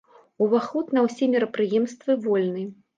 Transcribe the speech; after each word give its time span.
Уваход 0.45 0.89
на 0.99 1.05
ўсе 1.09 1.29
мерапрыемствы 1.37 2.21
вольны. 2.29 2.71